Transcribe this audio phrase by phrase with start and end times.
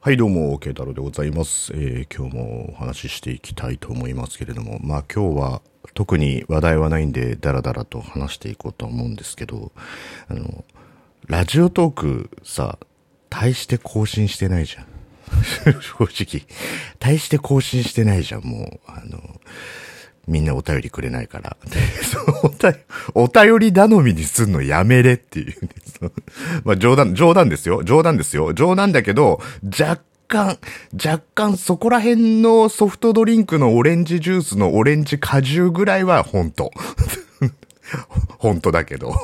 [0.00, 1.72] はい、どうも、慶太郎でございます。
[1.74, 5.60] えー今日もお話ししていきたいと思いますけれども、まあ今日は
[5.92, 9.72] 特に話題はないんで、ダラダラと話していこうと思うんですけど、
[10.28, 10.64] あの、
[11.26, 12.78] ラジオトークさ、
[13.28, 14.86] 大して更新してないじゃん。
[15.82, 16.46] 正直。
[17.00, 18.90] 大して更新してないじゃん、もう。
[18.90, 19.40] あの、
[20.28, 21.56] みんなお便りくれないから。
[21.64, 22.76] でそのお便
[23.14, 25.70] お便り頼みにすんのやめれっていうね。
[26.64, 27.82] まあ冗談、冗談ですよ。
[27.84, 28.54] 冗談ですよ。
[28.54, 30.58] 冗談だけど、若干、
[30.92, 36.70] 若干そこら辺のソフトドリンクのオレンジジュースのオレンジ果汁ぐらいは本当
[38.38, 39.14] 本当だけど。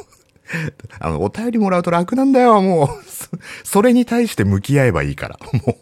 [1.01, 3.11] あの、お便りもらうと楽なんだよ、もう。
[3.11, 3.29] そ
[3.65, 5.39] それに対して向き合えばいいから。
[5.65, 5.77] もう。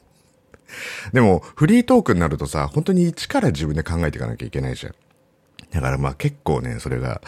[1.12, 4.94] でも、フリートークになるとさ、本当に一から自分で考えていかなきゃいけないじゃん。
[5.70, 7.20] だからまあ結構ね、それが、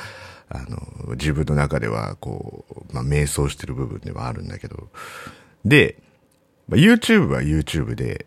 [0.48, 4.88] あの、自分の中では、こう、まあ瞑想してる部分ではあるんだけど。
[5.64, 6.02] で、
[6.68, 8.26] まあ、YouTube は YouTube で、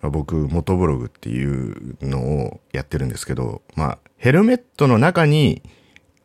[0.00, 5.62] まあ、僕、元ブログっていうのをやってるんですけど、まあ、ヘルメットの中に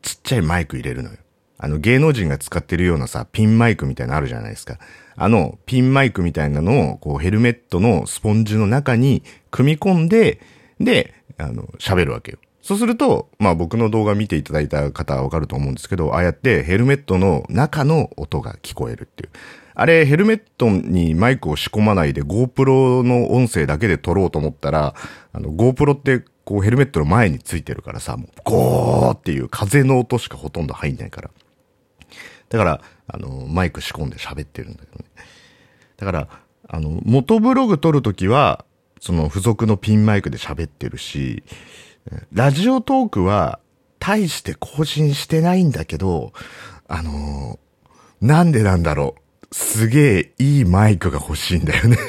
[0.02, 1.18] ちっちゃいマイク入れるのよ。
[1.60, 4.78] あの、芸能人が使ってるようなさ、ピンマイクみたいなのあるじゃないですか。
[5.16, 10.40] あの、ピンマイクみたいなのを、こう、ヘルメットのスポンジの中に組み込んで、
[10.80, 12.38] で、あの、喋るわけよ。
[12.68, 19.30] そうすると、まあ僕の動画見ていただいた方はわかると思うんですけど、ああやってヘルメットの中の音が聞こえるっていう。
[19.74, 24.96] あれ、ヘルメットにマイクを仕込まないで GoPro の音声だけで撮ろうと思ったら、
[25.32, 31.30] あの GoPro ってこうヘルメットの前についてるからさ、もうゴーっていう風の音しかほとんど入んないから。
[32.50, 35.06] だから、あの、マイク仕込んで喋ってるんだけどね。
[35.96, 36.28] だから、
[36.68, 38.66] あの、元ブログ撮るときは、
[39.00, 41.44] その付属のピンマイクで喋ってるし、
[42.32, 43.60] ラジオトークは、
[44.00, 46.34] 大して更新してないんだけど、
[46.88, 47.60] あの
[48.22, 49.56] なんでなんだろう。
[49.56, 51.98] すげえいいマイクが欲しいんだよね。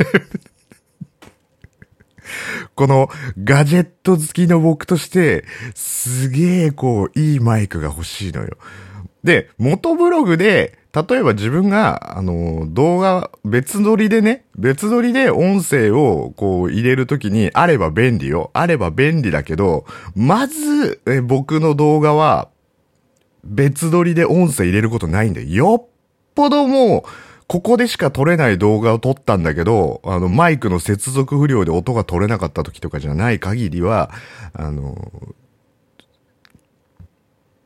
[2.74, 3.08] この
[3.42, 8.58] ガジェット好きの僕として、すげえこう、いいマイクが欲しいのよ。
[9.24, 18.50] で、元ブログで、例えば自分が、あの、動画、別撮りでね、別撮りで音声をこう入れるときに、あれば便利よ。
[18.54, 19.84] あれば便利だけど、
[20.16, 22.48] まず、え僕の動画は、
[23.44, 25.88] 別撮りで音声入れることないんで、よっ
[26.34, 27.02] ぽどもう、
[27.46, 34.10] ここでしか撮れない動画を撮ったんだけど、あの、マイクの接続不良で音が取れなかった時とかじゃない限りは、
[34.52, 35.12] あの、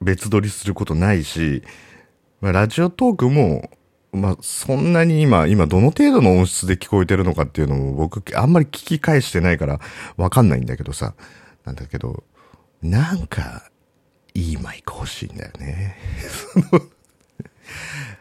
[0.00, 1.62] 別撮りすることないし、
[2.50, 3.70] ラジオトークも、
[4.12, 9.80] まあ、そんなに今、今どの程度の音質で聞こえてるのかっていうのも僕、あんまり聞き返してないから
[10.16, 11.14] わかんないんだけどさ。
[11.64, 12.25] なんだけど、
[12.82, 13.70] なんか、
[14.34, 15.97] いいマイク欲しいんだよね。
[16.52, 16.82] そ の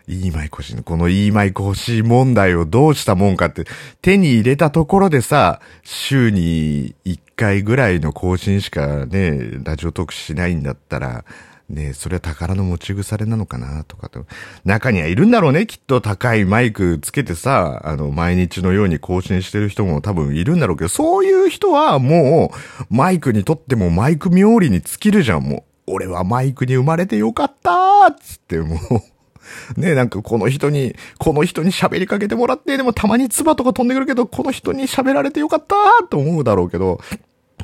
[0.08, 0.84] いいマイク欲しい。
[0.84, 3.66] このいいマイク欲しい問題をどうしたもんかって、
[4.02, 11.26] 手に入れたところでさ、週に1回ぐらいの更新しかね、ラジオトークしないんだったら、
[11.72, 14.26] ねそれは宝の持ち腐れなのかなとかと。
[14.66, 25.94] 中にはいるんだろうね、きっと高いマイクつけてさ、あの、毎日のように更新してる人も多分いるんだろうけど、そういう人はもう、マイクにとってもマイク冥利に尽きるじゃん、もう。
[25.94, 29.02] 俺はマイクに生まれてよかったーっつってもう。
[29.80, 37.02] ねなんかこの人に、この人に喋りかけてもらって、でもたまに唾とか飛んでくるけど、この人に喋られてよかったーと思うだろうけど、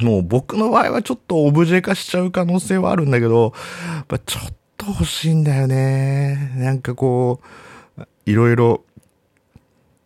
[0.02, 3.54] もう僕の場合はちょっとオブジェ化しちゃう可能性はあるんだけど、
[3.96, 6.54] やっぱちょっと欲しいんだよね。
[6.56, 7.42] なんかこ
[7.98, 8.84] う、いろいろ、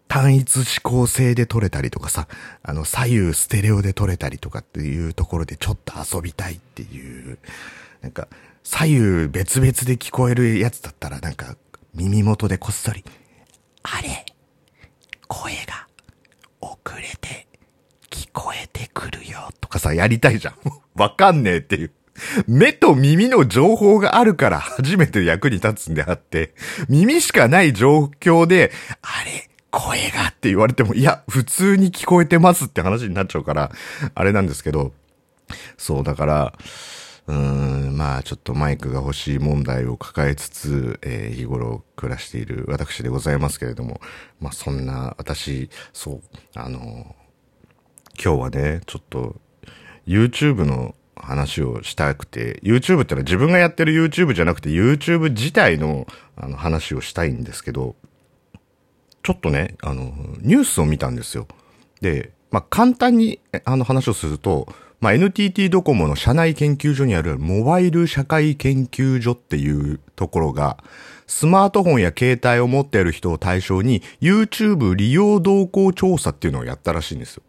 [0.07, 2.28] 単一指向性で撮れたりとかさ、
[2.63, 7.38] あの、左右ステレオで撮れたりとかっていうところでちょっと遊びたいっていう、
[8.02, 8.28] なんか、
[8.63, 11.56] 左右別々で聞こえるやつだったらなんか、
[11.94, 13.06] 耳元でこっそり、
[13.84, 14.25] あれ、
[15.28, 15.88] 声が
[16.59, 17.41] 遅れて
[18.33, 20.55] こえてくるよとかさ、やりたいじゃん。
[20.95, 21.91] わかんねえっていう。
[22.47, 26.53] 目と耳の情報があるから初めて役に立つんであって、
[26.89, 28.71] 耳しかない状況で、
[29.01, 33.72] あれ、声がって言われても、いや、普通に聞こえてますって話になっちゃうから、
[34.13, 34.93] あれなんですけど、
[35.77, 36.53] そう、だから、
[37.27, 44.01] うーん、まあちょっとマイクが欲しい問題を抱えつつ、えー日頃暮らしている私でございますけれども、
[44.39, 46.22] まあそんな私、そう、
[46.55, 47.16] あの、
[48.23, 49.35] 今日はね、ちょっと
[50.06, 57.96] YouTube の話をしたくて、YouTube ってのは自分がやってる YouTube じゃなくて YouTube 自体のあの話をしたいんですけど、
[59.23, 61.47] ちょっとね、あの、ニュースを見たんですよ。
[62.02, 64.68] で、まあ、簡単に、あの話をすると、
[65.00, 70.78] まあ、NTT ドコモの社内研究所にあるモバイル社会研究所っていうところが、
[71.26, 77.44] スマートフォンや携帯を持っている人を対象に YouTube 利用動向調査っていうのをやったらしいんですよ。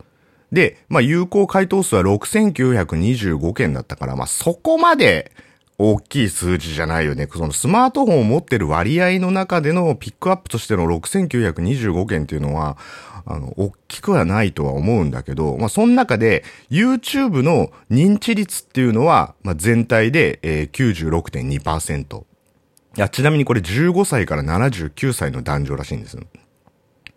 [0.53, 5.33] で、まあ、有効回答数は6925件だったから、まあ、そこまで
[5.79, 7.27] 大きい数字じゃないよね。
[7.33, 12.77] そのスマートフォンを持ってる割合の中でのピックアップとしての6925件っていうのは、
[13.25, 22.21] あの、大きくはないとは思うんだけど、まあ、その中で YouTube の認知率っていうのは、まあ、全体で、えー、96.2%。
[22.21, 26.19] いや、ちなみにこれ15歳から79歳の男女らしいんです。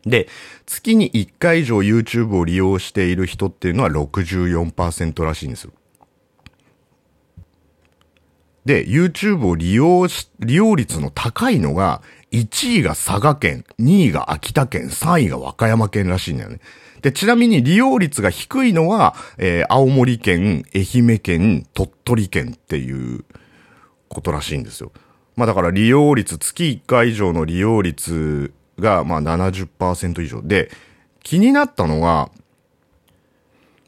[0.05, 0.27] で、
[0.65, 5.71] 月に1回以上 YouTube を利用している人っていうのは64%らしいんですよ。
[8.65, 16.59] で、YouTube を利用し、利用率の高いのが、1位が佐賀県、2位が秋田県、3位が和歌山県らしいんだよね。
[17.01, 23.23] で、ちなみに利用率が低いのは、えー、青森県、愛媛県、鳥取県っていう
[24.09, 24.91] ことらしいんですよ。
[25.35, 30.71] まあだから利用率、月1回以上の利用率が、まあ70%以上で、
[31.23, 32.29] 気になったのが、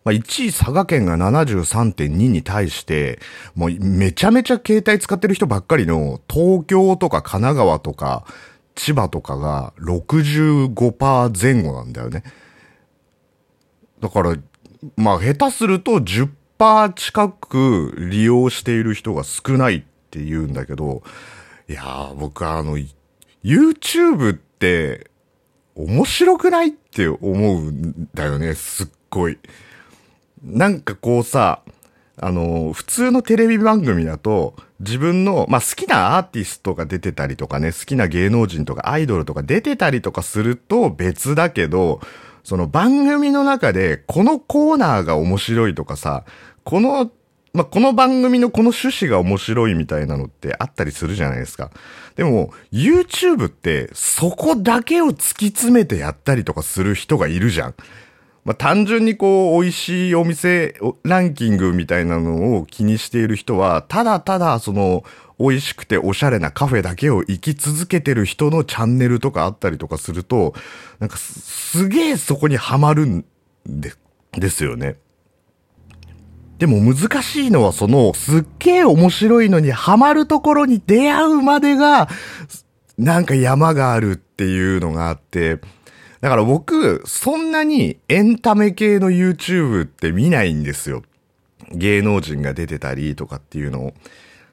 [0.08, 3.20] まあ、1位佐賀県が73.2に対して、
[3.56, 8.26] もうめちゃめちゃ携帯使ってる人ばっかりの東京とか神奈川とか
[8.76, 12.24] 千葉とかが65%前後なんだよね。
[14.00, 14.38] だから、
[14.96, 21.04] まあ下手すると10%近く利用している人が少ないって言うんだけど、
[21.68, 22.78] いやー僕はあの、
[23.44, 24.40] YouTube
[25.76, 29.38] 面白くないって思うんだよね、すっごい。
[30.44, 31.62] なんかこうさ、
[32.20, 42.02] あの、普通のテレビ番組だと、自分の、まあ、好きなアーティストが出てたりとかね、好きな芸能人とかアイドルとか出てたりとかすると別だけど、
[42.44, 46.24] その番組の中で、このコーナーが面白いとかさ、
[46.64, 47.12] この、
[47.54, 51.72] まあ、この番組のこの趣旨が面白いみたいなのってあったりするじゃないですか。
[52.16, 57.76] でも、YouTube ってそこだけを突き詰めてやったりとかする人がいるじゃん。
[58.46, 65.04] まあ、単純にこう、美味しいお店ランキングみたいなのを気にしている人は、ただただその、
[65.40, 70.54] 美味しくておしゃれなカフェだけを行き続けてる人のチャンネルとかあったりとかすると、
[71.00, 73.26] なんかすげえそこにはまるん
[73.66, 73.94] で、
[74.32, 74.96] ですよね。
[76.58, 82.10] でも難しいのはその、すっげえ面白いのにハマるところに出会うまでが、
[82.98, 85.60] なんか山があるっていうのがあって、
[86.22, 91.04] だから僕、そんなにエンタメ系の YouTube って見ないんですよ。
[91.72, 93.94] 芸能人が出てたりとかっていうのを。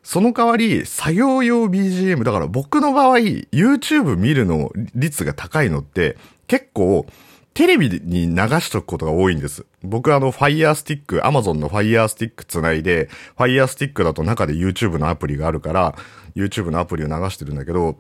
[0.03, 7.07] その代わり、作業用 BGM、だから僕の場合、YouTube 見るの率が高いのって、結構、
[7.55, 9.65] テレビに流しとくことが多いんです。
[9.83, 13.09] 僕あの、Fire Stick、Amazon の Fire Stick つないで、
[13.39, 15.95] Fire Stick だと中で YouTube のアプリがあるから、
[16.35, 17.97] YouTube のアプリを流してるんだけど、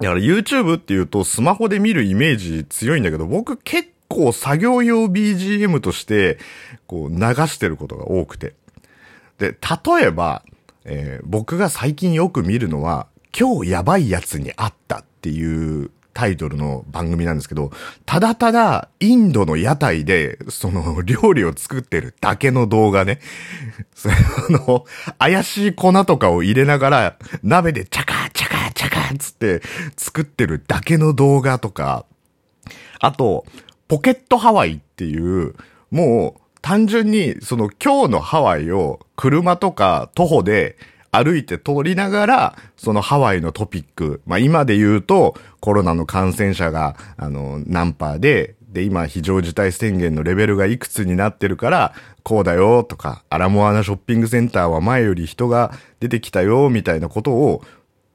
[0.00, 6.38] だから YouTube っていうとスマホで見るイメージ強いんだけど、僕結構作業用 BGM として、
[6.86, 8.54] こう流してることが多くて。
[9.38, 10.42] で、例えば、
[10.86, 13.08] えー、僕が最近よく見るのは、
[13.38, 17.70] 今日やばいやつに会ったっていうタイトルの番組なんですけど、
[18.06, 23.20] ただただインドの屋台で、その料理を作ってるだけの動画ね。
[23.94, 24.08] そ
[24.48, 24.86] の、
[25.18, 29.60] 怪しい粉とかを入れながら、鍋でチャカチャカチャカつって
[29.98, 32.06] 作ってるだけの動画とか、
[32.98, 33.44] あと、
[33.86, 35.54] ポケットハワイっていう、
[35.90, 40.78] もう単純にその今日のハワイを車とか徒歩で
[41.16, 57.62] 歩いて通りながら、そのハワイのトピック、まあ今で言うとコロナの感染者が、あの、ナンパーで、で、今非常事態宣言のレベルがいくつになってるから、こうだよとか、アラモアナショッピングセンターは前より人が出てきたよみたいなことを、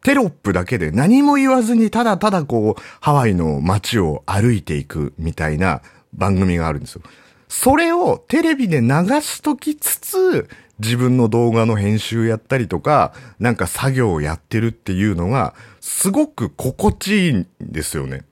[0.03, 5.81] テロップだけで何も言わずにただただこう、ハワイの街を歩いていくみたいな
[6.13, 7.01] 番組があるんですよ。
[7.47, 8.87] それをテレビで流
[9.21, 10.47] しときつつ、
[10.83, 18.23] 自分の動画の編集やったりとか、なんか作業をやってるっていうのが、すごく心地いいんですよね。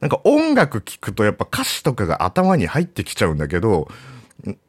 [0.00, 3.88] なんか音楽聴くとやっぱ歌詞とかが頭に入ってきちゃうんだけど、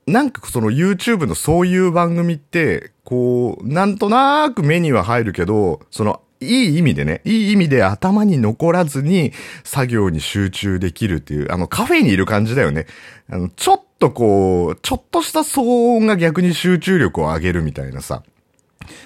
[0.08, 12.88] なんかその YouTube のそういう番組って、こう、なんとなく目には入るけど、そのいい意味でね、いい意味で頭に残らずに作業に集中できるっていう、あのカフェにいる感じだよね。
[13.30, 18.24] あの、ちょっとこう、ちょっとした騒音が逆に集中力を上げるみたいなさ。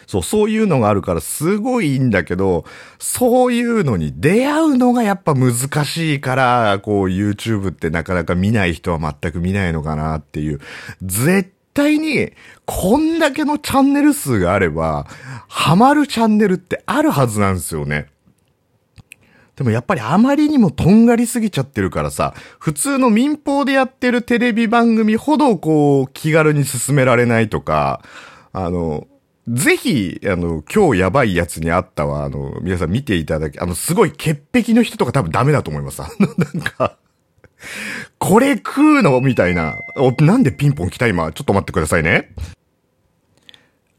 [0.08, 2.66] そう、そういうのがあるからすごいいいんだけど、
[3.00, 5.54] そういうのに出会うのがやっぱ難
[5.86, 10.60] しいから、こう YouTube ってなかなか見ない人は全く見ないのかなっていう。
[11.02, 12.32] 絶対に、
[12.66, 15.08] こんだけのチャンネル数があれば、
[15.48, 18.13] ハマるチャンネルってあるはずなんですよね。
[19.56, 28.02] でもやっぱりあまりにもとんがりすぎちゃってるからさ、普通の民放でやってるテレビ番組ほどこう気軽に進められないとか、
[28.52, 29.08] あの、
[29.48, 36.02] ぜひ、あの、今日やばいやつにあったわ、あの、皆さん見ていただき、あの、すごい潔癖の人とか多分ダメだと思います。
[36.02, 36.98] あの、なんか、
[38.18, 39.76] これ食うのみたいな。
[39.98, 41.32] お、なんでピンポン来た今？
[41.32, 42.34] ちょっと待ってくださいね。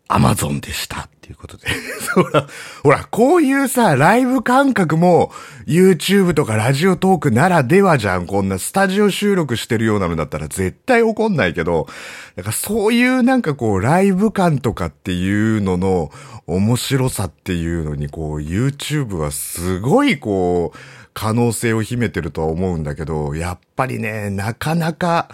[0.09, 1.09] アマゾンでした。
[1.25, 1.67] っていうことで。
[2.15, 2.47] ほら、
[2.83, 5.33] ほら、こういうさ、ライブ感覚も
[5.67, 8.27] YouTube とかラジオトークならではじゃん。
[8.27, 11.89] こんなスタジオ収録してるようなのだったら絶対怒んないけど、
[12.37, 16.11] だかそういうなんかこう、ライブ感とかっていうのの
[16.47, 20.79] 面白さっていうのにこう、YouTube はすごいこう、
[21.15, 25.29] 可能性を秘めてるとは思うんだけど、やっぱりね、なかなか、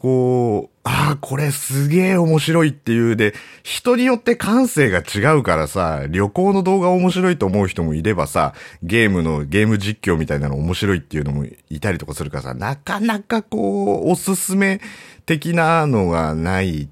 [0.00, 3.16] こう、ああ、これすげえ面白いっていう。
[3.16, 14.80] で、人によって感性が違うからさ、旅行の動画面白いと思う人もいればさ、ゲームの、ゲーム実況みたいなの面白いっていうのもいたりとかするからさ、なかなかこう、おすすめ
[15.26, 16.88] 的なのがない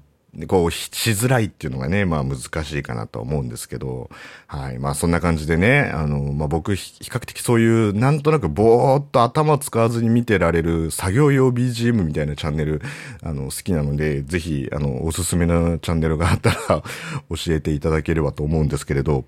[0.47, 4.09] こう、しづらいっていうのがね、まあ難しいかなと思うんですけど、
[4.47, 4.79] はい。
[4.79, 12.81] まあそんな感じでね、あの、まあ僕、比較的そういう、なんとなくぼーっと頭使わずに見てられる作業用 BGM みたいなチャンネル、
[13.23, 16.83] あの、好きなので、ぜひ、あの、おすすめのチャンネルがあったら 教
[17.49, 19.25] えていただければと思うんですけれど、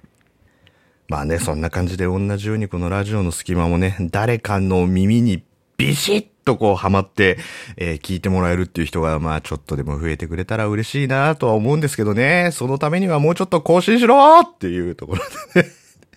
[1.08, 5.44] まあね、そんな感じで同じようにこのラジオの隙間もね、誰かの耳に
[5.76, 7.38] ビシッとこうハマって、
[7.78, 12.50] えー、聞いてもらえるっていう人が、まあちょっとでも増えてくれたら嬉しいなとは思うんですけどね。
[12.52, 15.22] そのためにはもうちょっと更新しろっていうところ
[15.54, 15.70] でね。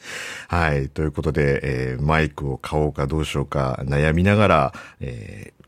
[0.48, 0.88] はい。
[0.88, 5.64] ということで、えー、マイクを買おうかどうしようか悩みながら、えー、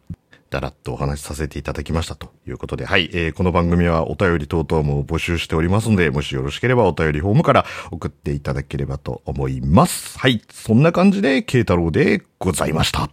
[0.51, 10.19] だらっとお話しさせていただきましたということで、はい、えー、この番組はお便り等々も募集しておりますので、もしよろしければお便りフォームから送っていただければと思います。
[10.19, 13.11] はい、そんな感じで、慶太郎でございました。